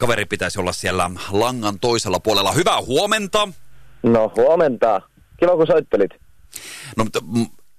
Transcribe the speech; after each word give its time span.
kaveri 0.00 0.24
pitäisi 0.24 0.60
olla 0.60 0.72
siellä 0.72 1.10
langan 1.30 1.78
toisella 1.80 2.20
puolella. 2.20 2.52
Hyvää 2.52 2.82
huomenta! 2.82 3.48
No 4.02 4.32
huomenta. 4.36 5.02
Kiva 5.40 5.56
kun 5.56 5.66
soittelit. 5.66 6.10
No 6.96 7.04
mutta 7.04 7.20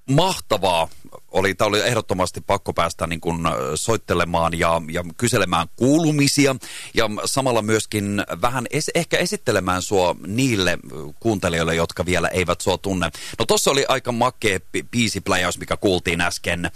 mahtavaa. 0.10 0.88
Oli, 1.32 1.56
tämä 1.56 1.68
oli 1.68 1.82
ehdottomasti 1.82 2.42
pakko 2.42 2.74
päästä 2.74 3.08
niin 3.08 3.22
kuin 3.22 3.38
soittelemaan 3.76 4.60
ja, 4.60 4.82
ja 4.92 5.04
kyselemään 5.18 5.68
kuulumisia 5.76 6.56
ja 6.94 7.10
samalla 7.26 7.62
myöskin 7.62 8.24
vähän 8.42 8.68
es, 8.72 8.92
ehkä 8.96 9.18
esittelemään 9.18 9.82
sua 9.82 10.16
niille 10.28 10.78
kuuntelijoille, 11.20 11.76
jotka 11.76 12.06
vielä 12.06 12.28
eivät 12.28 12.62
sua 12.62 12.78
tunne. 12.78 13.10
No 13.40 13.46
tossa 13.46 13.72
oli 13.72 13.86
aika 13.88 14.12
makea 14.12 14.60
biisipläjäys, 14.92 15.60
mikä 15.60 15.78
kuultiin 15.78 16.22
äsken 16.22 16.72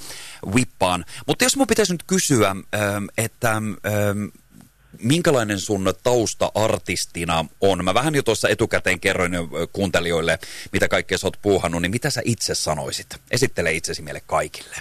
Wippaan. 0.54 1.06
Mutta 1.28 1.46
jos 1.46 1.58
mun 1.58 1.68
pitäisi 1.68 1.94
nyt 1.94 2.04
kysyä, 2.08 2.56
että 3.18 3.62
minkälainen 5.06 5.60
sun 5.60 5.94
tausta 6.04 6.52
artistina 6.56 7.46
on? 7.62 7.86
Mä 7.86 7.94
vähän 7.94 8.16
jo 8.16 8.24
tuossa 8.24 8.50
etukäteen 8.50 9.00
kerroin 9.00 9.34
jo 9.34 9.48
kuuntelijoille, 9.74 10.40
mitä 10.74 10.88
kaikkea 10.88 11.18
sä 11.18 11.28
oot 11.28 11.38
puuhannut, 11.42 11.82
niin 11.82 11.92
mitä 11.92 12.10
sä 12.10 12.22
itse 12.26 12.56
sanoisit? 12.56 13.08
Esittele 13.32 13.72
itsesi 13.72 14.02
meille 14.02 14.22
kaikille. 14.28 14.76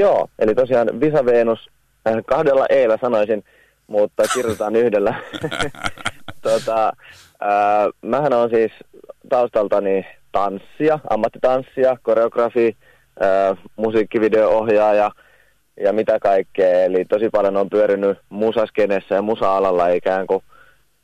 Joo, 0.00 0.28
eli 0.38 0.54
tosiaan 0.54 1.00
Visa 1.00 1.24
Venus 1.24 1.70
äh, 2.08 2.14
kahdella 2.26 2.66
eellä 2.70 2.98
sanoisin, 3.00 3.44
mutta 3.86 4.22
kirjoitetaan 4.34 4.76
yhdellä. 4.84 5.14
tota, 6.42 6.92
äh, 7.42 7.88
mähän 8.02 8.32
on 8.32 8.50
siis 8.50 8.72
taustaltani 9.28 10.06
tanssia, 10.32 10.98
ammattitanssia, 11.10 11.96
koreografi, 12.02 12.76
äh, 13.22 13.58
musiikkivideo-ohjaaja– 13.76 15.10
ja 15.80 15.92
mitä 15.92 16.18
kaikkea. 16.18 16.84
Eli 16.84 17.04
tosi 17.04 17.28
paljon 17.30 17.56
on 17.56 17.70
pyörinyt 17.70 18.18
musaskenessä 18.28 19.14
ja 19.14 19.22
musa-alalla 19.22 19.88
ikään 19.88 20.26
kuin 20.26 20.42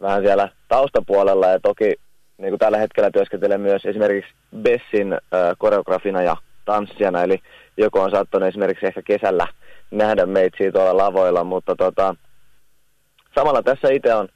vähän 0.00 0.22
siellä 0.22 0.48
taustapuolella. 0.68 1.46
Ja 1.46 1.60
toki 1.60 1.94
niin 2.38 2.50
kuin 2.50 2.58
tällä 2.58 2.78
hetkellä 2.78 3.10
työskentelen 3.10 3.60
myös 3.60 3.86
esimerkiksi 3.86 4.32
Bessin 4.56 5.12
äh, 5.12 5.20
koreografina 5.58 6.22
ja 6.22 6.36
tanssijana, 6.64 7.22
eli 7.22 7.38
joku 7.76 7.98
on 7.98 8.10
saattanut 8.10 8.48
esimerkiksi 8.48 8.86
ehkä 8.86 9.02
kesällä 9.02 9.46
nähdä 9.90 10.26
meitä 10.26 10.56
siitä 10.58 10.72
tuolla 10.78 11.04
lavoilla, 11.04 11.44
mutta 11.44 11.76
tota, 11.76 12.14
samalla 13.34 13.62
tässä 13.62 13.88
itse 13.90 14.14
on 14.14 14.28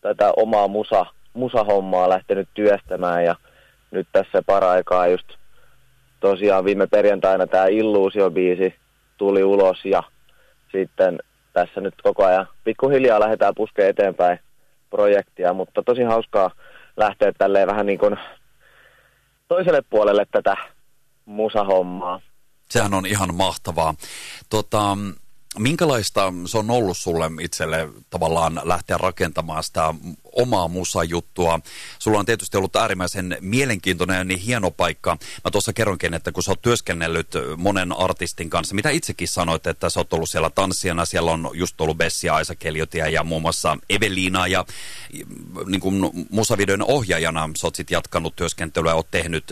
tätä 0.00 0.32
omaa 0.36 0.68
musa, 0.68 1.06
musahommaa 1.32 2.08
lähtenyt 2.08 2.48
työstämään. 2.54 3.24
Ja 3.24 3.34
nyt 3.90 4.08
tässä 4.12 4.42
paraikaa 4.46 5.06
just 5.06 5.26
tosiaan 6.20 6.64
viime 6.64 6.86
perjantaina 6.86 7.46
tämä 7.46 7.66
Illuusio-biisi 7.66 8.81
tuli 9.22 9.44
ulos 9.44 9.84
ja 9.84 10.02
sitten 10.72 11.18
tässä 11.52 11.80
nyt 11.80 11.94
koko 12.02 12.24
ajan 12.24 12.48
pikkuhiljaa 12.64 13.20
lähdetään 13.20 13.54
puskemaan 13.56 13.90
eteenpäin 13.90 14.38
projektia, 14.90 15.52
mutta 15.52 15.82
tosi 15.82 16.02
hauskaa 16.02 16.50
lähteä 16.96 17.32
tälleen 17.32 17.68
vähän 17.68 17.86
niin 17.86 17.98
kuin 17.98 18.16
toiselle 19.48 19.82
puolelle 19.90 20.26
tätä 20.32 20.56
musahommaa. 21.24 22.20
Sehän 22.70 22.94
on 22.94 23.06
ihan 23.06 23.34
mahtavaa. 23.34 23.94
Tota, 24.50 24.98
minkälaista 25.58 26.32
se 26.46 26.58
on 26.58 26.70
ollut 26.70 26.96
sulle 26.96 27.30
itselle 27.40 27.88
tavallaan 28.10 28.60
lähteä 28.64 28.98
rakentamaan 28.98 29.64
sitä 29.64 29.94
omaa 30.32 30.68
musajuttua? 30.68 31.60
Sulla 31.98 32.18
on 32.18 32.26
tietysti 32.26 32.56
ollut 32.56 32.76
äärimmäisen 32.76 33.36
mielenkiintoinen 33.40 34.16
ja 34.16 34.24
niin 34.24 34.40
hieno 34.40 34.70
paikka. 34.70 35.18
Mä 35.44 35.50
tuossa 35.50 35.72
kerronkin, 35.72 36.14
että 36.14 36.32
kun 36.32 36.42
sä 36.42 36.50
oot 36.50 36.62
työskennellyt 36.62 37.28
monen 37.56 37.92
artistin 37.92 38.50
kanssa, 38.50 38.74
mitä 38.74 38.90
itsekin 38.90 39.28
sanoit, 39.28 39.66
että 39.66 39.90
sä 39.90 40.00
oot 40.00 40.12
ollut 40.12 40.30
siellä 40.30 40.50
tanssijana, 40.50 41.04
siellä 41.04 41.30
on 41.30 41.50
just 41.54 41.80
ollut 41.80 41.98
Bessi 41.98 42.26
ja 42.26 42.34
Aisa 42.34 42.54
Keljotia 42.54 43.08
ja 43.08 43.24
muun 43.24 43.42
muassa 43.42 43.78
Eveliina 43.90 44.46
ja 44.46 44.64
niin 45.66 45.80
kuin 45.80 46.10
musavideon 46.30 46.82
ohjaajana 46.82 47.50
sä 47.56 47.66
oot 47.66 47.74
sit 47.74 47.90
jatkanut 47.90 48.36
työskentelyä, 48.36 48.94
oot 48.94 49.10
tehnyt 49.10 49.44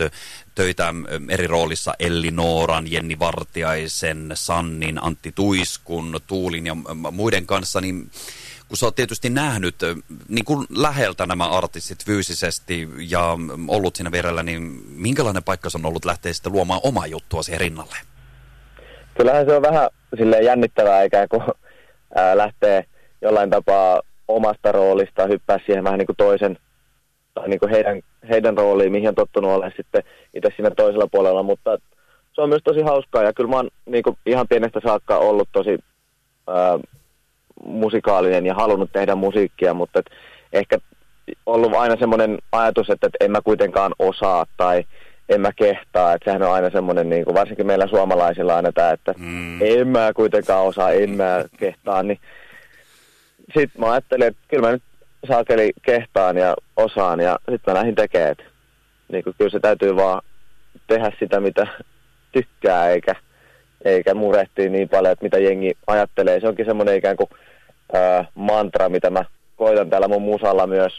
töitä 0.55 0.93
eri 1.29 1.47
roolissa 1.47 1.93
Elli 1.99 2.31
Nooran, 2.31 2.91
Jenni 2.91 3.19
Vartiaisen, 3.19 4.31
Sannin, 4.33 5.03
Antti 5.03 5.31
Tuiskun, 5.31 6.19
Tuulin 6.27 6.65
ja 6.65 6.75
muiden 7.11 7.45
kanssa, 7.45 7.81
niin 7.81 8.11
kun 8.71 8.77
sä 8.77 8.85
oot 8.85 8.95
tietysti 8.95 9.29
nähnyt 9.29 9.75
niin 10.29 10.45
kuin 10.45 10.67
läheltä 10.77 11.25
nämä 11.25 11.49
artistit 11.49 12.05
fyysisesti 12.05 12.89
ja 13.09 13.37
ollut 13.67 13.95
siinä 13.95 14.11
vierellä, 14.11 14.43
niin 14.43 14.61
minkälainen 14.87 15.43
paikka 15.43 15.69
se 15.69 15.77
on 15.77 15.85
ollut 15.85 16.05
lähteä 16.05 16.33
sitten 16.33 16.51
luomaan 16.51 16.79
omaa 16.83 17.07
juttua 17.07 17.43
siihen 17.43 17.61
rinnalle? 17.61 17.95
Kyllähän 19.17 19.45
se 19.45 19.55
on 19.55 19.61
vähän 19.61 19.89
silleen 20.17 20.45
jännittävää 20.45 21.03
ikään 21.03 21.27
kuin 21.29 21.41
ää, 22.15 22.37
lähtee 22.37 22.85
jollain 23.21 23.49
tapaa 23.49 24.01
omasta 24.27 24.71
roolista 24.71 25.27
hyppää 25.27 25.57
siihen 25.65 25.83
vähän 25.83 25.97
niin 25.97 26.07
kuin 26.07 26.17
toisen 26.17 26.57
tai 27.33 27.49
niin 27.49 27.59
kuin 27.59 27.71
heidän, 27.71 28.01
heidän 28.29 28.57
rooliin, 28.57 28.91
mihin 28.91 29.09
on 29.09 29.15
tottunut 29.15 29.51
olemaan 29.51 29.73
sitten 29.77 30.03
itse 30.33 30.49
siinä 30.55 30.71
toisella 30.71 31.07
puolella, 31.11 31.43
mutta 31.43 31.77
se 32.33 32.41
on 32.41 32.49
myös 32.49 32.61
tosi 32.63 32.81
hauskaa 32.81 33.23
ja 33.23 33.33
kyllä 33.33 33.49
mä 33.49 33.55
oon 33.55 33.69
niin 33.85 34.03
kuin 34.03 34.17
ihan 34.25 34.47
pienestä 34.47 34.79
saakka 34.83 35.17
ollut 35.17 35.49
tosi 35.51 35.77
ää, 36.47 36.79
musikaalinen 37.63 38.45
ja 38.45 38.53
halunnut 38.53 38.91
tehdä 38.91 39.15
musiikkia, 39.15 39.73
mutta 39.73 39.99
et 39.99 40.05
ehkä 40.53 40.77
ollut 41.45 41.73
aina 41.73 41.95
semmoinen 41.99 42.37
ajatus, 42.51 42.89
että 42.89 43.07
et 43.07 43.15
en 43.19 43.31
mä 43.31 43.41
kuitenkaan 43.41 43.93
osaa 43.99 44.45
tai 44.57 44.83
en 45.29 45.41
mä 45.41 45.51
kehtaa, 45.55 46.13
että 46.13 46.31
sehän 46.31 46.43
on 46.43 46.53
aina 46.53 46.69
semmoinen, 46.69 47.09
niin 47.09 47.25
kuin, 47.25 47.35
varsinkin 47.35 47.67
meillä 47.67 47.87
suomalaisilla 47.87 48.55
aina 48.55 48.71
tämä, 48.71 48.91
että 48.91 49.13
mm. 49.17 49.61
en 49.61 49.87
mä 49.87 50.13
kuitenkaan 50.15 50.65
osaa, 50.65 50.91
en 50.91 51.09
mä 51.09 51.45
kehtaa, 51.57 52.03
niin 52.03 52.19
sitten 53.53 53.81
mä 53.81 53.91
ajattelin, 53.91 54.27
että 54.27 54.41
kyllä 54.47 54.67
mä 54.67 54.71
nyt 54.71 54.83
saakeli 55.27 55.71
kehtaan 55.81 56.37
ja 56.37 56.55
osaan 56.77 57.19
ja 57.19 57.39
sitten 57.51 57.73
mä 57.73 57.79
lähdin 57.79 57.95
tekemään, 57.95 58.35
niin 59.11 59.23
kuin, 59.23 59.35
kyllä 59.37 59.51
se 59.51 59.59
täytyy 59.59 59.95
vaan 59.95 60.21
tehdä 60.87 61.11
sitä, 61.19 61.39
mitä 61.39 61.67
tykkää, 62.31 62.89
eikä, 62.89 63.15
eikä 63.85 64.13
murehtia 64.13 64.69
niin 64.69 64.89
paljon, 64.89 65.11
että 65.11 65.25
mitä 65.25 65.37
jengi 65.39 65.77
ajattelee. 65.87 66.39
Se 66.39 66.47
onkin 66.47 66.65
semmoinen 66.65 66.97
ikään 66.97 67.17
kuin 67.17 67.29
ää, 67.93 68.25
mantra, 68.35 68.89
mitä 68.89 69.09
mä 69.09 69.25
koitan 69.55 69.89
täällä 69.89 70.07
mun 70.07 70.21
musalla 70.21 70.67
myös 70.67 70.93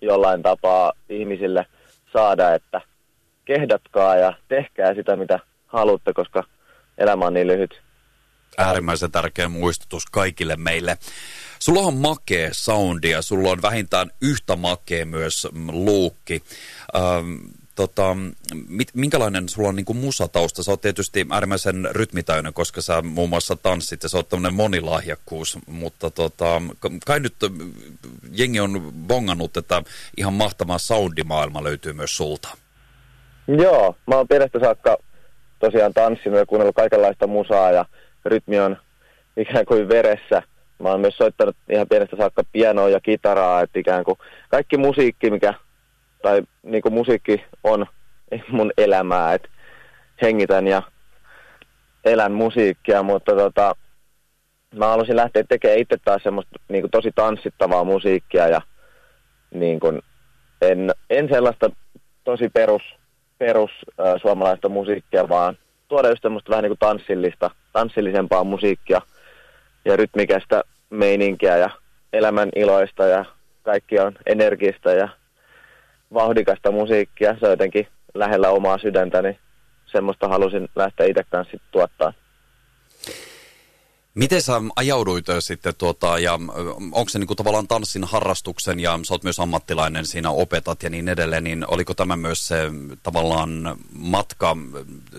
jollain 0.00 0.42
tapaa 0.42 0.92
ihmisille 1.08 1.66
saada, 2.12 2.54
että 2.54 2.80
kehdatkaa 3.44 4.16
ja 4.16 4.32
tehkää 4.48 4.94
sitä, 4.94 5.16
mitä 5.16 5.38
haluatte, 5.66 6.12
koska 6.12 6.44
elämä 6.98 7.24
on 7.24 7.34
niin 7.34 7.46
lyhyt. 7.46 7.82
Äärimmäisen 8.58 9.10
tärkeä 9.10 9.48
muistutus 9.48 10.06
kaikille 10.06 10.56
meille. 10.56 10.98
Sulla 11.58 11.80
on 11.80 11.94
makea 11.94 12.48
soundi 12.52 13.10
ja 13.10 13.22
sulla 13.22 13.50
on 13.50 13.62
vähintään 13.62 14.10
yhtä 14.22 14.56
makea 14.56 15.06
myös 15.06 15.48
luukki. 15.72 16.42
Ähm, 16.96 17.36
tota, 17.80 18.16
mit, 18.68 18.88
minkälainen 18.94 19.48
sulla 19.48 19.68
on 19.68 19.76
niin 19.76 19.84
kuin 19.84 19.96
musatausta? 19.96 20.62
Sä 20.62 20.70
oot 20.70 20.80
tietysti 20.80 21.26
äärimmäisen 21.30 21.88
rytmitäynnä, 21.90 22.52
koska 22.52 22.80
sä 22.80 23.02
muun 23.02 23.28
muassa 23.28 23.56
tanssit 23.56 24.02
ja 24.02 24.08
sä 24.08 24.16
oot 24.16 24.28
tämmöinen 24.28 24.54
monilahjakkuus, 24.54 25.58
mutta 25.66 26.10
tota, 26.10 26.62
kai 27.06 27.20
nyt 27.20 27.34
jengi 28.32 28.60
on 28.60 28.92
bongannut, 29.06 29.56
että 29.56 29.82
ihan 30.16 30.32
mahtava 30.32 30.78
soundimaailma 30.78 31.64
löytyy 31.64 31.92
myös 31.92 32.16
sulta. 32.16 32.48
Joo, 33.48 33.96
mä 34.06 34.16
oon 34.16 34.28
pienestä 34.28 34.58
saakka 34.60 34.96
tosiaan 35.58 35.94
tanssinut 35.94 36.38
ja 36.38 36.46
kuunnellut 36.46 36.76
kaikenlaista 36.76 37.26
musaa 37.26 37.72
ja 37.72 37.84
rytmi 38.24 38.60
on 38.60 38.76
ikään 39.36 39.66
kuin 39.66 39.88
veressä. 39.88 40.42
Mä 40.82 40.88
oon 40.88 41.00
myös 41.00 41.16
soittanut 41.16 41.56
ihan 41.72 41.88
pienestä 41.88 42.16
saakka 42.16 42.42
pianoa 42.52 42.88
ja 42.88 43.00
kitaraa, 43.00 43.62
että 43.62 43.78
ikään 43.78 44.04
kuin 44.04 44.18
kaikki 44.50 44.76
musiikki, 44.76 45.30
mikä 45.30 45.54
tai 46.22 46.42
niin 46.62 46.82
kuin 46.82 46.92
musiikki 46.92 47.44
on 47.64 47.86
mun 48.48 48.72
elämää, 48.78 49.34
että 49.34 49.48
hengitän 50.22 50.66
ja 50.66 50.82
elän 52.04 52.32
musiikkia, 52.32 53.02
mutta 53.02 53.34
tota, 53.34 53.76
mä 54.74 54.86
halusin 54.86 55.16
lähteä 55.16 55.44
tekemään 55.48 55.80
itse 55.80 55.96
taas 56.04 56.22
semmoista 56.22 56.58
niin 56.68 56.82
kuin 56.82 56.90
tosi 56.90 57.10
tanssittavaa 57.14 57.84
musiikkia 57.84 58.48
ja 58.48 58.60
niin 59.54 59.80
kuin, 59.80 60.02
en, 60.62 60.90
en 61.10 61.28
sellaista 61.28 61.70
tosi 62.24 62.48
perus, 62.48 62.82
perus 63.38 63.70
äh, 64.00 64.14
suomalaista 64.22 64.68
musiikkia, 64.68 65.28
vaan 65.28 65.58
tuoda 65.88 66.08
just 66.08 66.22
semmoista 66.22 66.50
vähän 66.50 66.62
niin 66.62 66.70
kuin 66.70 66.78
tanssillista, 66.78 67.50
tanssillisempaa 67.72 68.44
musiikkia 68.44 69.00
ja 69.84 69.96
rytmikästä 69.96 70.62
meininkiä 70.90 71.56
ja 71.56 71.70
elämän 72.12 72.48
iloista 72.56 73.06
ja 73.06 73.24
kaikki 73.62 73.98
on 73.98 74.12
energistä 74.26 74.92
ja 74.92 75.08
vauhdikasta 76.14 76.70
musiikkia. 76.70 77.36
Se 77.40 77.46
on 77.46 77.50
jotenkin 77.50 77.86
lähellä 78.14 78.50
omaa 78.50 78.78
sydäntä, 78.78 79.22
niin 79.22 79.38
semmoista 79.86 80.28
halusin 80.28 80.68
lähteä 80.76 81.06
itse 81.06 81.24
kanssa 81.30 81.56
tuottaa. 81.70 82.12
Miten 84.14 84.42
sä 84.42 84.52
ajauduit 84.76 85.24
sitten, 85.38 85.74
tuota, 85.78 86.18
ja 86.18 86.38
onko 86.92 87.08
se 87.08 87.18
niinku 87.18 87.34
tavallaan 87.34 87.68
tanssin 87.68 88.04
harrastuksen, 88.04 88.80
ja 88.80 88.98
sä 89.02 89.14
oot 89.14 89.24
myös 89.24 89.40
ammattilainen 89.40 90.06
siinä, 90.06 90.30
opetat 90.30 90.82
ja 90.82 90.90
niin 90.90 91.08
edelleen, 91.08 91.44
niin 91.44 91.64
oliko 91.68 91.94
tämä 91.94 92.16
myös 92.16 92.48
se 92.48 92.56
tavallaan 93.02 93.76
matka 93.92 94.56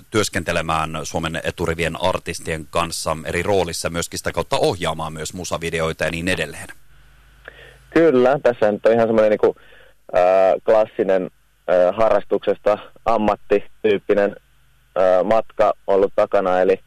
työskentelemään 0.10 1.00
Suomen 1.04 1.42
eturivien 1.44 2.02
artistien 2.02 2.68
kanssa 2.70 3.18
eri 3.26 3.44
roolissa, 3.44 3.90
myöskin 3.90 4.18
sitä 4.18 4.32
kautta 4.32 4.58
ohjaamaan 4.58 5.14
myös 5.14 5.34
musavideoita 5.34 6.04
ja 6.04 6.12
niin 6.12 6.28
edelleen? 6.28 6.68
Kyllä, 7.90 8.40
tässä 8.44 8.72
nyt 8.72 8.86
on 8.86 8.94
ihan 8.94 9.08
semmoinen 9.08 9.38
niin 9.42 9.56
äh, 10.16 10.54
klassinen 10.66 11.24
äh, 11.70 11.96
harrastuksesta 11.96 12.78
ammattityyppinen 13.06 14.36
äh, 14.98 15.24
matka 15.24 15.74
ollut 15.88 16.14
takana, 16.16 16.62
eli, 16.62 16.80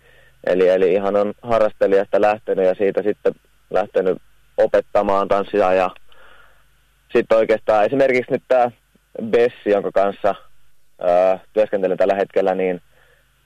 eli, 0.46 0.68
eli 0.68 0.92
ihan 0.92 1.16
on 1.16 1.34
harrastelijasta 1.42 2.20
lähtenyt 2.20 2.66
ja 2.66 2.74
siitä 2.74 3.02
sitten 3.02 3.34
lähtenyt 3.70 4.22
opettamaan 4.56 5.28
tanssia 5.28 5.72
ja 5.72 5.90
sitten 7.12 7.38
oikeastaan 7.38 7.84
esimerkiksi 7.84 8.32
nyt 8.32 8.42
tämä 8.48 8.70
Bessi, 9.22 9.70
jonka 9.70 9.90
kanssa 9.92 10.34
ää, 11.00 11.38
työskentelen 11.52 11.98
tällä 11.98 12.14
hetkellä, 12.14 12.54
niin 12.54 12.80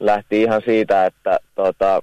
lähti 0.00 0.42
ihan 0.42 0.62
siitä, 0.64 1.06
että 1.06 1.38
tota, 1.54 2.02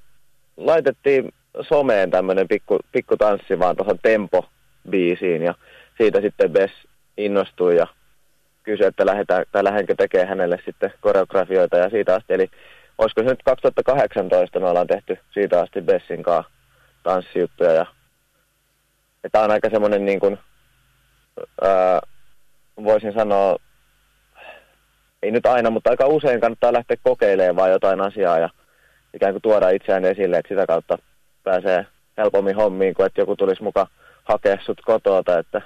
laitettiin 0.56 1.32
someen 1.60 2.10
tämmöinen 2.10 2.48
pikku, 2.48 2.78
pikku 2.92 3.16
tanssi 3.16 3.58
vaan 3.58 3.76
tuohon 3.76 3.98
tempo-biisiin 4.02 5.42
ja 5.42 5.54
siitä 5.98 6.20
sitten 6.20 6.52
Bess 6.52 6.85
innostui 7.16 7.76
ja 7.76 7.86
kysyi, 8.62 8.86
että 8.86 9.06
lähdetään, 9.06 9.44
tai 9.52 9.64
lähdenkö 9.64 9.94
tekemään 9.94 10.28
hänelle 10.28 10.58
sitten 10.64 10.92
koreografioita 11.00 11.76
ja 11.76 11.90
siitä 11.90 12.14
asti, 12.14 12.34
eli 12.34 12.50
olisiko 12.98 13.22
se 13.22 13.28
nyt 13.28 13.42
2018 13.44 14.60
me 14.60 14.68
ollaan 14.68 14.86
tehty 14.86 15.18
siitä 15.30 15.60
asti 15.60 15.80
Bessin 15.82 16.22
kanssa 16.22 16.52
tanssijuttuja 17.02 17.72
ja 17.72 17.86
tämä 19.32 19.44
on 19.44 19.50
aika 19.50 19.70
semmoinen 19.70 20.04
niin 20.04 20.20
kuin, 20.20 20.38
ää, 21.62 22.00
voisin 22.84 23.12
sanoa, 23.12 23.56
ei 25.22 25.30
nyt 25.30 25.46
aina, 25.46 25.70
mutta 25.70 25.90
aika 25.90 26.06
usein 26.06 26.40
kannattaa 26.40 26.72
lähteä 26.72 26.96
kokeilemaan 27.02 27.56
vaan 27.56 27.70
jotain 27.70 28.00
asiaa 28.00 28.38
ja 28.38 28.48
ikään 29.14 29.32
kuin 29.32 29.42
tuoda 29.42 29.70
itseään 29.70 30.04
esille, 30.04 30.36
että 30.36 30.48
sitä 30.48 30.66
kautta 30.66 30.98
pääsee 31.42 31.86
helpommin 32.18 32.56
hommiin, 32.56 32.94
kuin 32.94 33.06
että 33.06 33.20
joku 33.20 33.36
tulisi 33.36 33.62
mukaan 33.62 33.86
hakea 34.24 34.56
sut 34.64 34.80
kotoa, 34.80 35.22
että 35.40 35.62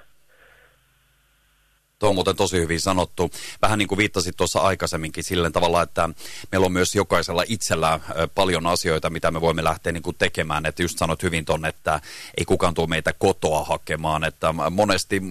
Tuo 2.00 2.08
on 2.08 2.14
muuten 2.14 2.36
tosi 2.36 2.56
hyvin 2.56 2.80
sanottu. 2.80 3.30
Vähän 3.62 3.78
niin 3.78 3.88
kuin 3.88 3.98
viittasit 3.98 4.36
tuossa 4.36 4.60
aikaisemminkin 4.60 5.24
sillä 5.24 5.50
tavalla, 5.50 5.82
että 5.82 6.08
meillä 6.52 6.64
on 6.64 6.72
myös 6.72 6.94
jokaisella 6.94 7.44
itsellä 7.48 8.00
paljon 8.34 8.66
asioita, 8.66 9.10
mitä 9.10 9.30
me 9.30 9.40
voimme 9.40 9.64
lähteä 9.64 9.92
niin 9.92 10.02
kuin 10.02 10.16
tekemään. 10.18 10.66
Että 10.66 10.82
just 10.82 10.98
sanot 10.98 11.22
hyvin 11.22 11.44
ton, 11.44 11.64
että 11.64 12.00
ei 12.38 12.44
kukaan 12.44 12.74
tuo 12.74 12.86
meitä 12.86 13.12
kotoa 13.12 13.64
hakemaan. 13.64 14.24
Että 14.24 14.54
monesti 14.70 15.22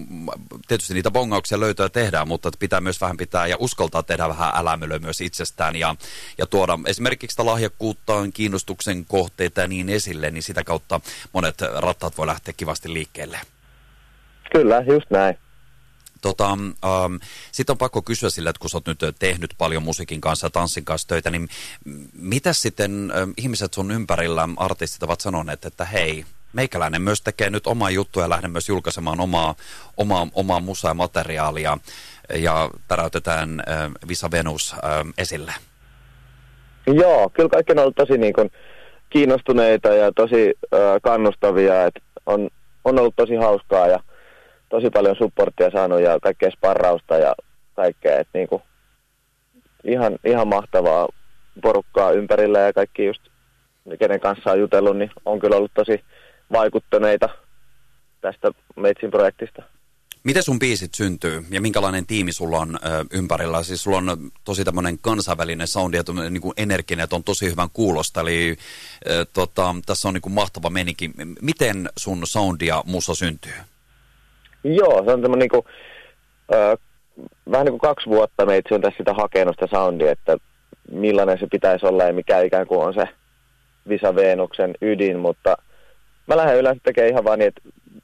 tietysti 0.68 0.94
niitä 0.94 1.10
bongauksia 1.10 1.60
löytää 1.60 1.88
tehdään, 1.88 2.28
mutta 2.28 2.50
pitää 2.58 2.80
myös 2.80 3.00
vähän 3.00 3.16
pitää 3.16 3.46
ja 3.46 3.56
uskaltaa 3.58 4.02
tehdä 4.02 4.28
vähän 4.28 4.52
älämölöä 4.54 4.98
myös 4.98 5.20
itsestään 5.20 5.76
ja, 5.76 5.96
ja 6.38 6.46
tuoda 6.46 6.78
esimerkiksi 6.86 7.32
sitä 7.32 7.46
lahjakkuutta, 7.46 8.12
kiinnostuksen 8.34 9.04
kohteita 9.04 9.60
ja 9.60 9.68
niin 9.68 9.88
esille, 9.88 10.30
niin 10.30 10.42
sitä 10.42 10.64
kautta 10.64 11.00
monet 11.32 11.60
rattaat 11.60 12.18
voi 12.18 12.26
lähteä 12.26 12.54
kivasti 12.56 12.92
liikkeelle. 12.92 13.40
Kyllä, 14.52 14.80
just 14.86 15.10
näin. 15.10 15.38
Tota, 16.20 16.48
ähm, 16.50 17.16
Sitten 17.52 17.74
on 17.74 17.78
pakko 17.78 18.02
kysyä 18.02 18.30
sille, 18.30 18.50
että 18.50 18.60
kun 18.60 18.70
sä 18.70 18.76
oot 18.76 18.86
nyt 18.86 19.00
tehnyt 19.18 19.54
paljon 19.58 19.82
musiikin 19.82 20.20
kanssa 20.20 20.46
ja 20.46 20.50
tanssin 20.50 20.84
kanssa 20.84 21.08
töitä, 21.08 21.30
niin 21.30 21.48
mitä 22.12 22.52
sitten 22.52 23.12
äh, 23.16 23.28
ihmiset 23.36 23.74
sun 23.74 23.90
ympärillä, 23.90 24.48
artistit 24.56 25.02
ovat 25.02 25.20
sanoneet, 25.20 25.64
että 25.64 25.84
hei, 25.84 26.24
meikäläinen 26.52 27.02
myös 27.02 27.20
tekee 27.20 27.50
nyt 27.50 27.66
omaa 27.66 27.90
juttua 27.90 28.22
ja 28.22 28.28
lähden 28.28 28.50
myös 28.50 28.68
julkaisemaan 28.68 29.20
omaa, 29.20 29.54
omaa, 29.96 30.26
omaa 30.34 30.60
musa 30.60 30.88
ja 30.88 30.94
materiaalia 30.94 31.78
ja 32.34 32.70
täräytetään 32.88 33.62
äh, 33.68 33.90
Visa 34.08 34.30
Venus 34.30 34.72
äh, 34.72 34.80
esille? 35.18 35.52
Joo, 36.86 37.30
kyllä 37.30 37.48
kaikki 37.48 37.72
on 37.72 37.78
ollut 37.78 37.96
tosi 37.96 38.18
niin 38.18 38.32
kuin, 38.32 38.50
kiinnostuneita 39.10 39.88
ja 39.88 40.12
tosi 40.12 40.54
äh, 40.74 40.80
kannustavia, 41.02 41.86
että 41.86 42.00
on, 42.26 42.48
on 42.84 42.98
ollut 42.98 43.16
tosi 43.16 43.34
hauskaa 43.34 43.86
ja 43.86 44.00
tosi 44.70 44.90
paljon 44.90 45.16
supporttia 45.16 45.70
saanut 45.70 46.00
ja 46.00 46.18
kaikkea 46.22 46.50
sparrausta 46.50 47.16
ja 47.16 47.34
kaikkea. 47.74 48.18
että 48.20 48.38
niinku, 48.38 48.62
ihan, 49.84 50.18
ihan 50.24 50.48
mahtavaa 50.48 51.08
porukkaa 51.62 52.12
ympärillä 52.12 52.58
ja 52.58 52.72
kaikki 52.72 53.04
just, 53.04 53.22
kenen 53.98 54.20
kanssa 54.20 54.52
on 54.52 54.60
jutellut, 54.60 54.96
niin 54.96 55.10
on 55.24 55.40
kyllä 55.40 55.56
ollut 55.56 55.74
tosi 55.74 56.04
vaikuttuneita 56.52 57.28
tästä 58.20 58.50
Meitsin 58.76 59.10
projektista. 59.10 59.62
Miten 60.24 60.42
sun 60.42 60.58
biisit 60.58 60.94
syntyy 60.94 61.44
ja 61.50 61.60
minkälainen 61.60 62.06
tiimi 62.06 62.32
sulla 62.32 62.58
on 62.58 62.78
ö, 62.84 63.04
ympärillä? 63.10 63.62
Siis 63.62 63.82
sulla 63.82 63.96
on 63.96 64.30
tosi 64.44 64.64
tämmöinen 64.64 64.98
kansainvälinen 64.98 65.66
soundi 65.66 65.96
ja 65.96 66.30
niin 66.30 66.40
kuin 66.40 66.54
energinen, 66.56 67.04
että 67.04 67.16
on 67.16 67.24
tosi 67.24 67.50
hyvän 67.50 67.68
kuulosta. 67.72 68.20
Eli 68.20 68.56
ö, 69.08 69.26
tota, 69.32 69.74
tässä 69.86 70.08
on 70.08 70.14
niin 70.14 70.22
kuin 70.22 70.32
mahtava 70.32 70.70
menikin. 70.70 71.12
Miten 71.42 71.88
sun 71.96 72.26
sound 72.26 72.60
ja 72.60 72.82
musa 72.86 73.14
syntyy? 73.14 73.52
Joo, 74.64 75.04
se 75.04 75.12
on 75.12 75.20
semmoinen 75.20 75.48
niin 75.52 75.62
äh, 76.54 76.78
vähän 77.50 77.64
niin 77.64 77.72
kuin 77.72 77.80
kaksi 77.80 78.10
vuotta 78.10 78.46
meitä 78.46 78.74
on 78.74 78.80
tässä 78.80 78.98
sitä 78.98 79.14
hakenut 79.14 79.56
sitä 79.60 79.76
soundia, 79.76 80.12
että 80.12 80.36
millainen 80.90 81.38
se 81.38 81.46
pitäisi 81.50 81.86
olla 81.86 82.04
ja 82.04 82.12
mikä 82.12 82.40
ikään 82.40 82.66
kuin 82.66 82.80
on 82.80 82.94
se 82.94 83.08
Visa 83.88 84.14
Venuksen 84.14 84.74
ydin, 84.82 85.18
mutta 85.18 85.56
mä 86.26 86.36
lähden 86.36 86.58
yleensä 86.58 86.80
tekemään 86.84 87.10
ihan 87.10 87.24
vaan 87.24 87.38
niin, 87.38 87.48
että 87.48 87.60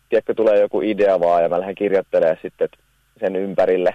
tiedätkö, 0.08 0.34
tulee 0.34 0.60
joku 0.60 0.80
idea 0.80 1.20
vaan 1.20 1.42
ja 1.42 1.48
mä 1.48 1.60
lähden 1.60 1.74
kirjoittelemaan 1.74 2.38
sitten 2.42 2.68
sen 3.20 3.36
ympärille, 3.36 3.94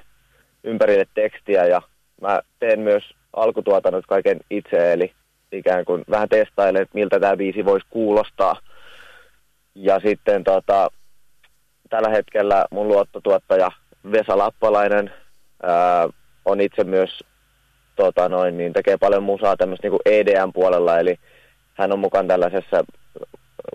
ympärille 0.63 1.05
tekstiä 1.13 1.65
ja 1.65 1.81
mä 2.21 2.41
teen 2.59 2.79
myös 2.79 3.03
alkutuotannot 3.33 4.05
kaiken 4.07 4.39
itse, 4.49 4.93
eli 4.93 5.11
ikään 5.51 5.85
kuin 5.85 6.03
vähän 6.09 6.29
testailen, 6.29 6.81
että 6.81 6.95
miltä 6.97 7.19
tämä 7.19 7.37
biisi 7.37 7.65
voisi 7.65 7.85
kuulostaa. 7.89 8.59
Ja 9.75 9.99
sitten 9.99 10.43
tota, 10.43 10.89
tällä 11.91 12.09
hetkellä 12.09 12.65
mun 12.71 12.87
luottotuottaja 12.87 13.71
Vesa 14.11 14.37
Lappalainen 14.37 15.13
ää, 15.63 16.07
on 16.45 16.61
itse 16.61 16.83
myös 16.83 17.19
tota 17.95 18.29
noin, 18.29 18.57
niin 18.57 18.73
tekee 18.73 18.97
paljon 18.97 19.23
musaa 19.23 19.57
tämmöistä 19.57 19.87
niin 19.87 19.99
EDM-puolella, 20.05 20.99
eli 20.99 21.15
hän 21.73 21.93
on 21.93 21.99
mukaan 21.99 22.27
tällaisessa 22.27 22.83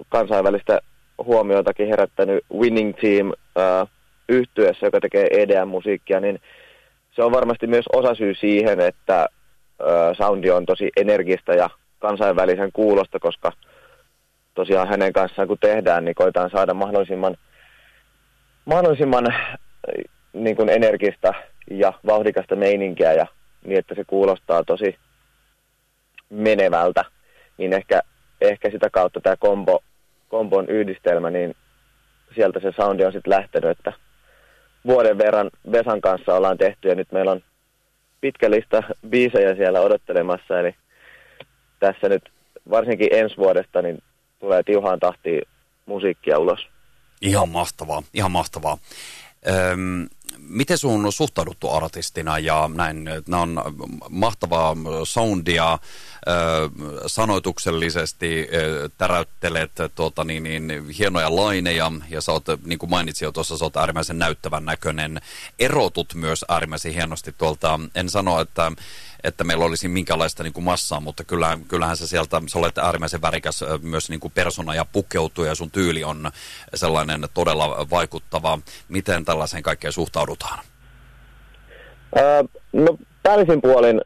kansainvälistä 0.09 0.81
huomioitakin 1.25 1.89
herättänyt 1.89 2.45
Winning 2.59 2.95
Team 3.01 3.33
ää, 3.57 3.87
yhtyessä, 4.29 4.87
joka 4.87 5.01
tekee 5.01 5.27
EDM-musiikkia, 5.31 6.21
niin 6.21 6.41
se 7.11 7.23
on 7.23 7.33
varmasti 7.33 7.67
myös 7.67 7.85
osasyy 7.93 8.35
siihen, 8.35 8.81
että 8.81 9.17
ää, 9.17 10.15
soundi 10.15 10.51
on 10.51 10.67
tosi 10.67 10.91
energistä 10.97 11.53
ja 11.53 11.71
kansainvälisen 11.99 12.71
kuulosta, 12.73 13.19
koska 13.19 13.53
tosiaan 14.55 14.89
hänen 14.89 15.13
kanssaan 15.13 15.49
kun 15.49 15.59
tehdään, 15.61 16.05
niin 16.05 16.15
koitaan 16.15 16.51
saada 16.51 16.75
mahdollisimman 16.75 17.37
mahdollisimman 18.67 19.31
äh, 19.31 19.59
niin 20.33 20.57
kuin 20.57 20.69
energistä 20.69 21.33
ja 21.71 21.93
vauhdikasta 22.07 22.57
meininkiä 22.57 23.13
ja 23.13 23.27
niin, 23.65 23.79
että 23.79 23.95
se 23.95 24.05
kuulostaa 24.05 24.65
tosi 24.65 24.97
menevältä, 26.31 27.05
niin 27.59 27.73
ehkä, 27.73 28.01
ehkä 28.41 28.71
sitä 28.71 28.91
kautta 28.91 29.21
tämä 29.21 29.37
kombo, 29.37 29.83
kombon 30.29 30.69
yhdistelmä, 30.69 31.31
niin 31.31 31.55
sieltä 32.35 32.61
se 32.61 32.73
soundi 32.77 33.05
on 33.05 33.13
sitten 33.13 33.33
lähtenyt, 33.33 33.71
että 33.71 33.93
vuoden 34.87 35.19
verran 35.19 35.51
Vesan 35.73 36.01
kanssa 36.01 36.35
ollaan 36.35 36.59
tehty 36.59 36.89
ja 36.89 36.95
nyt 36.95 37.13
meillä 37.13 37.33
on 37.33 37.43
pitkä 38.21 38.51
lista 38.51 38.83
biisejä 39.09 39.55
siellä 39.55 39.81
odottelemassa, 39.81 40.61
eli 40.61 40.75
tässä 41.81 42.09
nyt 42.09 42.23
varsinkin 42.71 43.09
ensi 43.13 43.37
vuodesta 43.37 43.83
niin 43.83 44.03
tulee 44.41 44.63
tiuhaan 44.63 45.01
tahtiin 45.01 45.43
musiikkia 45.87 46.39
ulos. 46.39 46.76
Ihan 47.27 47.49
mahtavaa, 47.49 48.03
ihan 48.15 48.31
mahtavaa. 48.31 48.79
Öm, 49.73 50.09
miten 50.39 50.79
sun 50.79 51.13
suhtauduttu 51.13 51.71
artistina 51.71 52.39
ja 52.39 52.71
näin, 52.75 53.05
nämä 53.29 53.43
on 53.43 53.63
mahtavaa 54.11 54.77
soundia, 55.05 55.79
sanoituksellisesti 57.07 58.49
täräyttelet 58.99 59.71
tuota, 59.95 60.25
niin, 60.25 60.43
niin, 60.43 60.89
hienoja 60.99 61.37
laineja 61.37 61.93
ja 62.11 62.21
sä 62.21 62.33
oot, 62.33 62.45
niin 62.65 62.79
kuin 62.79 62.91
mainitsin 62.91 63.27
jo 63.27 63.33
tuossa, 63.33 63.59
sä 63.59 63.65
oot 63.65 63.77
äärimmäisen 63.77 64.19
näyttävän 64.19 64.65
näköinen. 64.65 65.21
Erotut 65.59 66.15
myös 66.15 66.45
äärimmäisen 66.49 66.95
hienosti 66.95 67.33
tuolta, 67.33 67.81
en 67.95 68.11
sano, 68.11 68.41
että 68.41 68.73
että 69.27 69.45
meillä 69.45 69.65
olisi 69.65 69.89
minkälaista 69.89 70.43
niin 70.43 70.53
kuin 70.53 70.65
massaa, 70.65 71.01
mutta 71.01 71.25
kyllä, 71.25 71.59
kyllähän 71.69 71.97
se 71.97 72.07
sieltä, 72.07 72.43
sä 72.47 72.59
olet 72.59 72.79
äärimmäisen 72.79 73.23
värikäs 73.23 73.65
myös 73.83 74.11
niin 74.11 74.21
kuin 74.21 74.33
persona 74.35 74.75
ja 74.75 74.87
pukeutuu 74.93 75.45
ja 75.45 75.55
sun 75.55 75.71
tyyli 75.71 76.05
on 76.05 76.31
sellainen 76.75 77.21
todella 77.35 77.87
vaikuttava. 77.91 78.59
Miten 78.89 79.25
tällaiseen 79.25 79.63
kaikkeen 79.63 79.93
suhtaudutaan? 79.93 80.59
Öö, 82.19 82.43
no 82.73 82.99
päällisin 83.23 83.61
puolin 83.61 84.01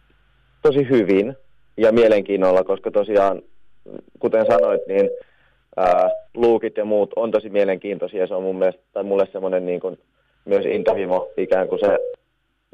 tosi 0.63 0.89
hyvin 0.91 1.37
ja 1.77 1.93
mielenkiinnolla, 1.93 2.65
koska 2.65 2.91
tosiaan, 2.91 3.43
kuten 4.19 4.47
sanoit, 4.47 4.81
niin 4.89 5.11
ää, 5.77 6.11
luukit 6.35 6.77
ja 6.77 6.85
muut 6.85 7.13
on 7.17 7.31
tosi 7.31 7.51
mielenkiintoisia. 7.51 8.27
Se 8.27 8.35
on 8.35 8.43
mun 8.43 8.59
mielestä, 8.59 8.83
tai 8.93 9.03
mulle 9.03 9.29
semmoinen 9.33 9.67
niin 9.67 9.81
kuin, 9.81 9.99
myös 10.45 10.67
intohimo 10.67 11.29
ikään 11.37 11.69
kuin 11.69 11.81
se 11.81 11.99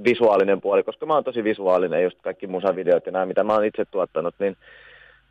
visuaalinen 0.04 0.60
puoli, 0.60 0.82
koska 0.82 1.06
mä 1.06 1.14
oon 1.14 1.24
tosi 1.24 1.44
visuaalinen, 1.44 2.02
just 2.02 2.18
kaikki 2.22 2.46
musavideot 2.46 3.06
ja 3.06 3.12
nämä, 3.12 3.26
mitä 3.26 3.44
mä 3.44 3.54
oon 3.54 3.64
itse 3.64 3.84
tuottanut, 3.84 4.34
niin 4.38 4.56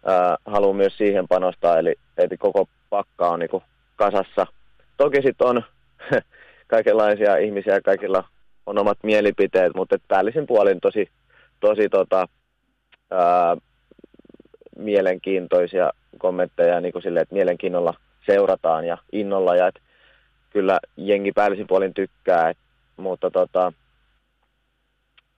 ää, 0.05 0.37
haluan 0.45 0.75
myös 0.75 0.97
siihen 0.97 1.27
panostaa, 1.27 1.79
eli, 1.79 1.95
eli 2.17 2.37
koko 2.37 2.67
pakka 2.89 3.29
on 3.29 3.39
niin 3.39 3.49
kuin 3.49 3.63
kasassa. 3.95 4.47
Toki 4.97 5.21
sitten 5.21 5.47
on 5.47 5.63
kaikenlaisia 6.67 7.37
ihmisiä, 7.37 7.81
kaikilla 7.81 8.23
on 8.65 8.77
omat 8.77 8.97
mielipiteet, 9.03 9.75
mutta 9.75 9.97
päällisin 10.07 10.47
puolin 10.47 10.79
tosi, 10.81 11.09
tosi 11.59 11.89
tota, 11.89 12.27
ää, 13.11 13.57
mielenkiintoisia 14.77 15.91
kommentteja 16.17 16.81
niin 16.81 17.01
sille, 17.03 17.19
että 17.19 17.35
mielenkiinnolla 17.35 17.93
seurataan 18.25 18.85
ja 18.85 18.97
innolla 19.11 19.55
ja 19.55 19.67
että 19.67 19.81
kyllä 20.49 20.79
jengi 20.97 21.31
päällisin 21.31 21.67
puolin 21.67 21.93
tykkää, 21.93 22.49
et, 22.49 22.57
mutta 22.97 23.31
tota, 23.31 23.73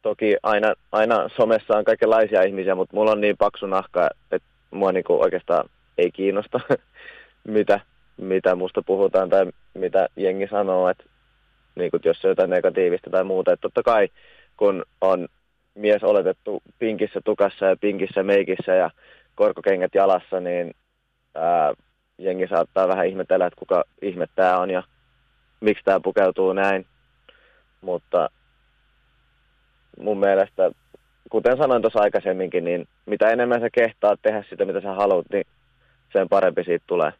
toki 0.01 0.38
aina, 0.44 0.74
aina 0.92 1.30
somessa 1.38 1.77
on 1.77 1.84
kaikenlaisia 1.84 2.44
ihmisiä, 2.44 2.75
mutta 2.75 2.96
mulla 2.96 3.12
on 3.12 3.22
niin 3.22 3.38
paksu 3.38 3.68
nahka, 3.68 4.10
että 4.32 4.48
mua 4.72 4.92
niinku 4.92 5.22
oikeastaan 5.22 5.70
ei 5.98 6.12
kiinnosta, 6.12 6.60
mitä, 7.48 7.80
mitä 8.18 8.56
musta 8.56 8.82
puhutaan 8.82 9.30
tai 9.30 9.46
mitä 9.74 10.08
jengi 10.16 10.48
sanoo, 10.48 10.89
että 10.89 11.04
niinku, 11.75 12.00
jos 12.06 12.22
se 12.22 12.27
on 12.27 12.32
jotain 12.32 12.50
negatiivista 12.50 13.10
tai 13.10 13.24
muuta. 13.24 13.51
Et 13.51 13.62
totta 13.62 13.84
kai, 13.84 14.10
kun 14.58 14.86
on 15.01 15.27
mies 15.75 16.04
oletettu 16.04 16.62
pinkissä 16.80 17.22
tukassa 17.25 17.66
ja 17.66 17.75
pinkissä 17.75 18.24
meikissä 18.24 18.75
ja 18.75 18.92
korkokengät 19.36 19.96
jalassa, 19.96 20.39
niin 20.39 20.75
ää, 21.36 21.74
jengi 22.18 22.48
saattaa 22.48 22.88
vähän 22.88 23.08
ihmetellä, 23.08 23.46
että 23.46 23.60
kuka 23.60 23.84
ihme 24.01 24.27
tämä 24.36 24.58
on 24.58 24.70
ja 24.70 24.84
miksi 25.60 25.84
tämä 25.84 26.00
pukeutuu 26.00 26.54
näin. 26.54 26.86
Mutta 27.82 28.30
mun 30.00 30.20
mielestä, 30.20 30.72
kuten 31.30 31.58
sanoin 31.58 31.82
tuossa 31.82 32.00
aikaisemminkin, 32.00 32.66
niin 32.66 32.88
mitä 33.06 33.30
enemmän 33.30 33.62
sä 33.62 33.70
kehtaat 33.70 34.20
tehdä 34.22 34.44
sitä, 34.50 34.66
mitä 34.66 34.82
sä 34.82 34.94
haluat, 34.94 35.25
niin 35.34 35.46
sen 36.13 36.30
parempi 36.30 36.63
siitä 36.63 36.86
tulee. 36.88 37.12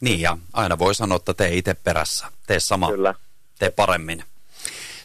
Niin 0.00 0.20
ja 0.20 0.38
aina 0.52 0.78
voi 0.78 0.94
sanoa, 0.94 1.16
että 1.16 1.34
tee 1.34 1.54
itse 1.54 1.74
perässä. 1.74 2.26
Tee 2.46 2.60
sama. 2.60 2.90
Kyllä. 2.90 3.14
Tee 3.58 3.70
paremmin. 3.70 4.24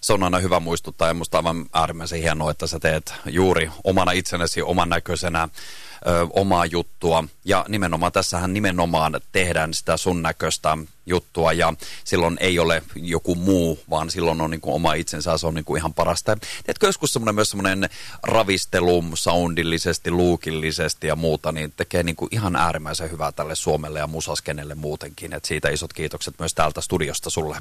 Se 0.02 0.14
on 0.14 0.24
aina 0.24 0.40
hyvä 0.40 0.60
muistuttaa 0.60 1.08
ja 1.08 1.14
musta 1.14 1.38
aivan 1.38 1.66
äärimmäisen 1.74 2.22
hienoa, 2.22 2.52
että 2.52 2.68
sä 2.68 2.80
teet 2.80 3.14
juuri 3.26 3.70
omana 3.84 4.12
itsenäsi, 4.12 4.62
oman 4.62 4.90
näköisenä 4.90 5.50
ö, 6.08 6.28
omaa 6.34 6.66
juttua. 6.66 7.24
Ja 7.46 7.66
nimenomaan 7.68 8.12
tässähän 8.12 8.54
nimenomaan 8.54 9.22
tehdään 9.32 9.74
sitä 9.74 9.98
sun 9.98 10.22
näköistä 10.22 10.78
juttua 11.06 11.54
ja 11.54 11.74
silloin 12.04 12.38
ei 12.40 12.60
ole 12.60 12.84
joku 12.96 13.36
muu, 13.36 13.80
vaan 13.90 14.12
silloin 14.12 14.42
on 14.42 14.52
niin 14.52 14.62
kuin 14.62 14.74
oma 14.74 14.94
itsensä, 14.94 15.38
se 15.38 15.48
on 15.48 15.54
niin 15.54 15.66
kuin 15.66 15.80
ihan 15.80 15.94
parasta. 15.94 16.38
Teetkö 16.66 16.86
joskus 16.86 17.14
semmoinen 17.14 17.36
myös 17.36 17.50
semmoinen 17.50 17.90
ravistelu 18.24 19.04
soundillisesti, 19.14 20.12
luukillisesti 20.12 21.08
ja 21.08 21.16
muuta, 21.16 21.52
niin 21.52 21.74
tekee 21.78 22.04
niin 22.04 22.16
kuin 22.16 22.30
ihan 22.32 22.56
äärimmäisen 22.56 23.12
hyvää 23.12 23.32
tälle 23.32 23.56
Suomelle 23.56 24.00
ja 24.00 24.08
musaskenelle 24.08 24.76
muutenkin. 24.76 25.34
Et 25.34 25.46
siitä 25.46 25.70
isot 25.70 25.94
kiitokset 25.94 26.36
myös 26.40 26.54
täältä 26.54 26.82
studiosta 26.82 27.30
sulle. 27.30 27.58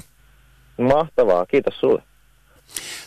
Mahtavaa, 0.77 1.45
kiitos 1.45 1.79
sulle. 1.79 2.03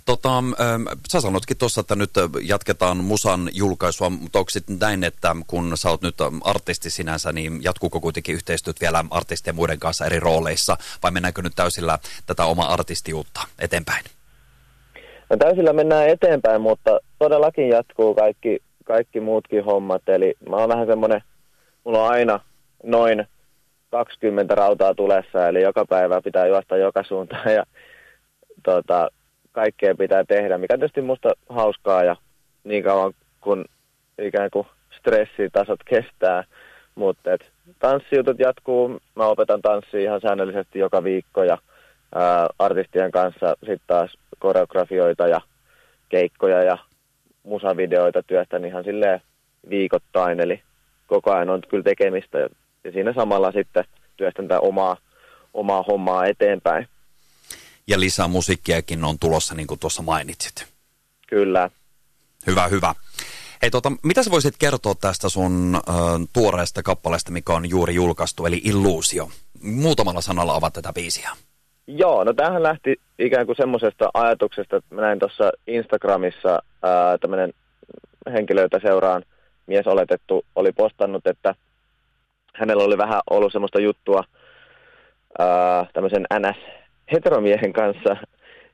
Tota, 0.04 0.38
ähm, 0.38 0.82
sä 1.12 1.20
sanotkin 1.20 1.56
tuossa, 1.56 1.80
että 1.80 1.96
nyt 1.96 2.10
jatketaan 2.42 2.96
musan 2.96 3.48
julkaisua, 3.52 4.10
mutta 4.10 4.38
onko 4.38 4.50
sitten 4.50 4.78
näin, 4.80 5.04
että 5.04 5.36
kun 5.46 5.72
sä 5.74 5.90
oot 5.90 6.02
nyt 6.02 6.14
artisti 6.44 6.90
sinänsä, 6.90 7.32
niin 7.32 7.62
jatkuuko 7.62 8.00
kuitenkin 8.00 8.34
yhteistyöt 8.34 8.80
vielä 8.80 9.04
artistien 9.10 9.56
muiden 9.56 9.78
kanssa 9.78 10.06
eri 10.06 10.20
rooleissa, 10.20 10.76
vai 11.02 11.10
mennäänkö 11.10 11.42
nyt 11.42 11.52
täysillä 11.56 11.98
tätä 12.26 12.44
omaa 12.44 12.72
artistiutta 12.72 13.40
eteenpäin? 13.58 14.04
No 15.30 15.36
täysillä 15.36 15.72
mennään 15.72 16.08
eteenpäin, 16.08 16.60
mutta 16.60 16.98
todellakin 17.18 17.68
jatkuu 17.68 18.14
kaikki, 18.14 18.58
kaikki 18.84 19.20
muutkin 19.20 19.64
hommat, 19.64 20.08
eli 20.08 20.34
mä 20.48 20.56
oon 20.56 20.68
vähän 20.68 20.86
semmoinen, 20.86 21.22
mulla 21.84 22.04
on 22.04 22.10
aina 22.10 22.40
noin 22.84 23.26
20 23.90 24.54
rautaa 24.54 24.94
tulessa, 24.94 25.48
eli 25.48 25.62
joka 25.62 25.84
päivä 25.84 26.22
pitää 26.22 26.46
juosta 26.46 26.76
joka 26.76 27.04
suuntaan. 27.04 27.52
Ja 27.56 27.64
tota, 28.62 29.08
kaikkea 29.52 29.94
pitää 29.94 30.24
tehdä, 30.24 30.58
mikä 30.58 30.74
on 30.74 30.80
tietysti 30.80 31.02
musta 31.02 31.32
hauskaa 31.48 32.04
ja 32.04 32.16
niin 32.64 32.84
kauan 32.84 33.12
kun 33.40 33.64
ikään 34.18 34.50
kuin 34.50 34.66
stressitasot 34.98 35.80
kestää, 35.84 36.44
mutta 36.94 37.30
tanssijutut 37.78 38.38
jatkuu, 38.38 39.00
mä 39.16 39.26
opetan 39.26 39.62
tanssia 39.62 40.00
ihan 40.00 40.20
säännöllisesti 40.20 40.78
joka 40.78 41.04
viikko 41.04 41.42
ja 41.42 41.58
ää, 42.14 42.46
artistien 42.58 43.10
kanssa 43.10 43.56
sitten 43.60 43.80
taas 43.86 44.18
koreografioita 44.38 45.28
ja 45.28 45.40
keikkoja 46.08 46.62
ja 46.62 46.78
musavideoita 47.42 48.22
työstän 48.22 48.64
ihan 48.64 48.84
silleen 48.84 49.20
viikoittain, 49.70 50.40
eli 50.40 50.62
koko 51.06 51.32
ajan 51.32 51.50
on 51.50 51.62
kyllä 51.68 51.84
tekemistä 51.84 52.38
ja, 52.38 52.48
siinä 52.92 53.12
samalla 53.12 53.52
sitten 53.52 53.84
työstän 54.16 54.48
omaa, 54.60 54.96
omaa 55.54 55.82
hommaa 55.82 56.26
eteenpäin 56.26 56.88
ja 57.90 58.00
lisää 58.00 58.28
musiikkiakin 58.28 59.04
on 59.04 59.18
tulossa, 59.18 59.54
niin 59.54 59.66
kuin 59.66 59.80
tuossa 59.80 60.02
mainitsit. 60.02 60.66
Kyllä. 61.28 61.70
Hyvä, 62.46 62.68
hyvä. 62.68 62.94
Hei, 63.62 63.70
tota, 63.70 63.92
mitä 64.02 64.22
sä 64.22 64.30
voisit 64.30 64.54
kertoa 64.58 64.94
tästä 64.94 65.28
sun 65.28 65.74
äh, 65.74 65.94
tuoreesta 66.32 66.82
kappaleesta, 66.82 67.32
mikä 67.32 67.52
on 67.52 67.70
juuri 67.70 67.94
julkaistu, 67.94 68.46
eli 68.46 68.60
Illuusio? 68.64 69.28
Muutamalla 69.62 70.20
sanalla 70.20 70.54
ovat 70.54 70.72
tätä 70.72 70.92
biisiä. 70.92 71.30
Joo, 71.86 72.24
no 72.24 72.32
tämähän 72.32 72.62
lähti 72.62 72.96
ikään 73.18 73.46
kuin 73.46 73.56
semmoisesta 73.56 74.10
ajatuksesta, 74.14 74.76
että 74.76 74.94
mä 74.94 75.00
näin 75.00 75.18
tuossa 75.18 75.52
Instagramissa 75.66 76.62
tämmöinen 77.20 77.52
henkilö, 78.32 78.62
jota 78.62 78.78
seuraan, 78.82 79.22
mies 79.66 79.86
oletettu, 79.86 80.44
oli 80.56 80.72
postannut, 80.72 81.26
että 81.26 81.54
hänellä 82.54 82.84
oli 82.84 82.98
vähän 82.98 83.20
ollut 83.30 83.52
semmoista 83.52 83.80
juttua 83.80 84.24
ää, 85.38 85.86
tämmöisen 85.92 86.26
NS 86.38 86.79
heteromiehen 87.12 87.72
kanssa. 87.72 88.16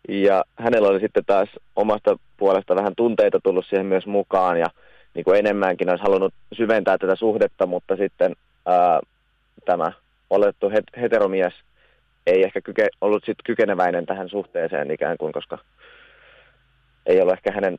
Ja 0.09 0.45
hänellä 0.57 0.89
oli 0.89 1.01
sitten 1.01 1.25
taas 1.25 1.49
omasta 1.77 2.19
puolesta 2.37 2.77
vähän 2.77 2.93
tunteita 2.97 3.41
tullut 3.45 3.67
siihen 3.67 3.87
myös 3.87 4.07
mukaan. 4.07 4.59
Ja 4.59 4.67
niin 5.15 5.25
kuin 5.25 5.39
enemmänkin 5.39 5.91
olisi 5.91 6.03
halunnut 6.03 6.35
syventää 6.53 6.99
tätä 6.99 7.17
suhdetta, 7.17 7.67
mutta 7.67 7.97
sitten 7.97 8.33
ää, 8.67 9.01
tämä 9.65 9.93
olettu 10.31 10.69
het- 10.69 11.01
heteromies 11.01 11.55
ei 12.27 12.43
ehkä 12.43 12.61
kyke, 12.61 12.89
ollut 13.01 13.25
sit 13.25 13.39
kykeneväinen 13.45 14.07
tähän 14.07 14.29
suhteeseen 14.29 14.91
ikään 14.91 15.17
kuin, 15.19 15.33
koska 15.33 15.59
ei 17.07 17.21
ollut 17.21 17.33
ehkä 17.33 17.53
hänen, 17.53 17.79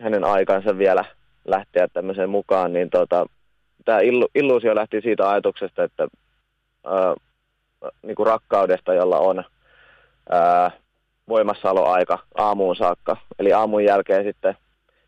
hänen 0.00 0.24
aikansa 0.24 0.78
vielä 0.78 1.04
lähteä 1.44 1.88
tämmöiseen 1.88 2.30
mukaan, 2.30 2.72
niin 2.72 2.90
tota, 2.90 3.26
tämä 3.84 4.00
illu, 4.00 4.28
illuusio 4.34 4.74
lähti 4.74 5.00
siitä 5.00 5.30
ajatuksesta, 5.30 5.84
että 5.84 6.08
ää, 6.86 7.14
niin 8.02 8.16
kuin 8.16 8.26
rakkaudesta, 8.26 8.94
jolla 8.94 9.18
on 9.18 9.44
ää, 10.30 10.70
voimassaoloaika 11.28 12.18
aamuun 12.34 12.76
saakka. 12.76 13.16
Eli 13.38 13.52
aamun 13.52 13.84
jälkeen 13.84 14.24
sitten 14.24 14.56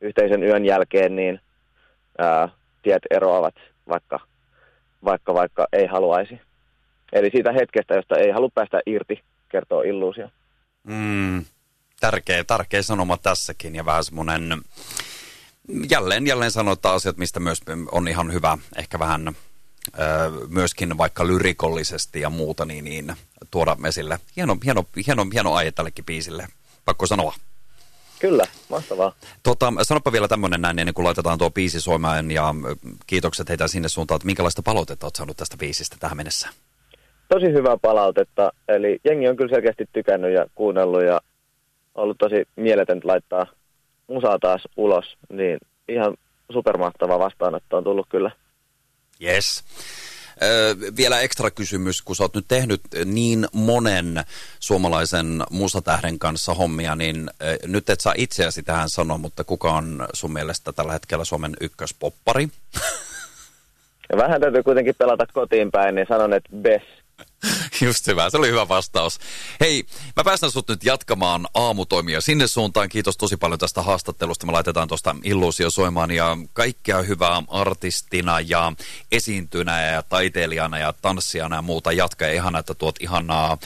yhteisen 0.01 0.43
yön 0.43 0.65
jälkeen 0.65 1.17
niin 1.17 1.41
ää, 2.19 2.49
tiet 2.83 3.03
eroavat, 3.11 3.55
vaikka, 3.89 4.21
vaikka, 5.05 5.35
vaikka 5.35 5.67
ei 5.73 5.87
haluaisi. 5.87 6.41
Eli 7.13 7.31
siitä 7.33 7.53
hetkestä, 7.53 7.95
josta 7.95 8.19
ei 8.19 8.31
halua 8.31 8.51
päästä 8.55 8.81
irti, 8.87 9.23
kertoo 9.49 9.83
illuusio. 9.83 10.29
Mm, 10.85 11.45
tärkeä, 12.01 12.45
tärkeä 12.45 12.83
sanoma 12.83 13.17
tässäkin 13.17 13.75
ja 13.75 13.85
vähän 13.85 14.05
semmoinen, 14.05 14.63
jälleen, 15.91 16.27
jälleen 16.27 16.51
sanotaan 16.51 16.95
asiat, 16.95 17.17
mistä 17.17 17.41
myös 17.41 17.61
on 17.93 18.09
ihan 18.09 18.33
hyvä 18.33 18.59
ehkä 18.77 18.99
vähän 18.99 19.33
myöskin 20.49 20.99
vaikka 20.99 21.27
lyrikollisesti 21.27 22.21
ja 22.21 22.31
muuta, 22.31 22.65
niin, 22.65 22.85
niin 22.85 23.13
tuoda 23.51 23.77
esille. 23.89 24.19
Hieno, 24.37 24.57
hieno, 24.65 24.85
hieno, 25.07 25.27
hieno 25.35 25.55
aihe 25.55 25.73
tällekin 25.73 26.05
biisille, 26.05 26.47
pakko 26.85 27.07
sanoa. 27.07 27.35
Kyllä, 28.19 28.45
mahtavaa. 28.69 29.13
Tota, 29.43 29.73
sanoppa 29.83 30.13
vielä 30.13 30.29
tämmöinen 30.29 30.61
näin, 30.61 30.79
ennen 30.79 30.95
kuin 30.95 31.05
laitetaan 31.05 31.39
tuo 31.39 31.51
biisi 31.51 31.81
soimaan, 31.81 32.31
ja 32.31 32.55
kiitokset 33.07 33.49
heitä 33.49 33.69
sinne 33.69 33.89
suuntaan, 33.89 34.17
että 34.17 34.27
minkälaista 34.27 34.63
palautetta 34.63 35.07
olet 35.07 35.17
saanut 35.17 35.37
tästä 35.37 35.57
biisistä 35.57 35.97
tähän 36.01 36.17
mennessä? 36.17 36.49
Tosi 37.29 37.47
hyvää 37.47 37.77
palautetta, 37.83 38.53
eli 38.69 39.01
jengi 39.05 39.29
on 39.29 39.37
kyllä 39.37 39.55
selkeästi 39.55 39.85
tykännyt 39.93 40.35
ja 40.35 40.47
kuunnellut, 40.55 41.05
ja 41.05 41.21
ollut 41.95 42.19
tosi 42.19 42.45
mieletöntä 42.57 43.09
laittaa 43.09 43.47
musaa 44.07 44.39
taas 44.39 44.63
ulos, 44.77 45.17
niin 45.33 45.59
ihan 45.89 46.15
supermahtava 46.53 47.19
vastaanotto 47.19 47.77
on 47.77 47.85
tullut 47.85 48.07
kyllä. 48.09 48.31
Yes. 49.23 49.65
Öö, 50.43 50.75
vielä 50.97 51.21
ekstra 51.21 51.51
kysymys, 51.51 52.03
kun 52.03 52.17
sä 52.17 52.25
oot 52.25 52.35
nyt 52.35 52.45
tehnyt 52.49 52.81
niin 53.05 53.47
monen 53.53 54.25
suomalaisen 54.61 55.43
musatähden 55.51 56.19
kanssa 56.19 56.55
hommia, 56.55 56.97
niin 56.97 57.31
ö, 57.43 57.59
nyt 57.67 57.91
et 57.91 58.01
saa 58.01 58.15
itseäsi 58.17 58.63
tähän 58.63 58.89
sanoa, 58.89 59.19
mutta 59.19 59.45
kuka 59.45 59.73
on 59.73 60.07
sun 60.13 60.33
mielestä 60.33 60.73
tällä 60.73 60.93
hetkellä 60.93 61.25
Suomen 61.25 61.57
ykköspoppari? 61.61 62.49
Vähän 64.17 64.41
täytyy 64.41 64.63
kuitenkin 64.63 64.95
pelata 64.99 65.27
kotiin 65.33 65.71
päin, 65.71 65.95
niin 65.95 66.07
sanon, 66.09 66.33
että 66.33 66.51
Bess. 66.57 67.02
Just 67.87 68.07
hyvä, 68.07 68.31
se 68.31 68.37
oli 68.37 68.49
hyvä 68.49 68.69
vastaus. 68.69 69.19
Hei, 69.61 69.85
mä 70.17 70.25
päästän 70.25 70.51
sut 70.51 70.69
nyt 70.69 70.85
jatkamaan 70.85 71.47
aamutoimia 71.55 72.21
sinne 72.21 72.47
suuntaan. 72.47 72.89
Kiitos 72.89 73.17
tosi 73.17 73.37
paljon 73.37 73.59
tästä 73.59 73.83
haastattelusta. 73.83 74.47
Me 74.47 74.53
laitetaan 74.53 74.89
tuosta 74.89 75.17
illuusio 75.25 75.71
soimaan 75.71 76.11
ja 76.11 76.37
kaikkea 76.53 77.03
hyvää 77.03 77.43
artistina 77.49 78.41
ja 78.41 78.73
esiintynä 79.13 79.83
ja 79.83 80.03
taiteilijana 80.03 80.79
ja 80.79 80.95
tanssijana 81.03 81.57
ja 81.57 81.63
muuta. 81.63 81.93
Jatka 81.93 82.25
ja 82.25 82.33
ihana, 82.33 82.59
että 82.59 82.75
tuot 82.75 82.97
ihanaa 83.01 83.59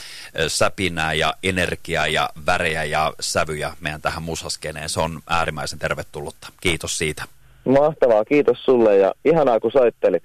säpinää 0.47 1.13
ja 1.13 1.33
energiaa 1.43 2.07
ja 2.07 2.29
värejä 2.45 2.83
ja 2.83 3.13
sävyjä 3.19 3.73
meidän 3.79 4.01
tähän 4.01 4.23
musaskeneen. 4.23 4.89
Se 4.89 4.99
on 4.99 5.21
äärimmäisen 5.27 5.79
tervetullutta. 5.79 6.47
Kiitos 6.61 6.97
siitä. 6.97 7.23
Mahtavaa, 7.65 8.25
kiitos 8.25 8.65
sulle 8.65 8.97
ja 8.97 9.13
ihanaa 9.25 9.59
kun 9.59 9.71
soittelit. 9.71 10.23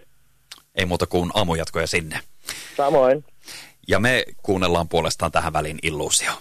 Ei 0.74 0.86
muuta 0.86 1.06
kuin 1.06 1.30
aamujatkoja 1.34 1.86
sinne. 1.86 2.20
Samoin. 2.76 3.25
Ja 3.88 3.99
me 3.99 4.25
kuunnellaan 4.42 4.88
puolestaan 4.88 5.32
tähän 5.32 5.52
väliin 5.52 5.78
illuusio. 5.82 6.32